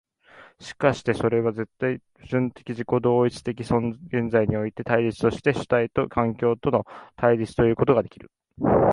[0.59, 6.85] しかしてそれは絶対矛盾的自己同一的現在においての対立として主体と環境との
[7.15, 8.31] 対立ということができる。